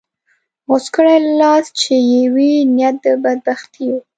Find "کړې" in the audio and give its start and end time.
0.95-1.15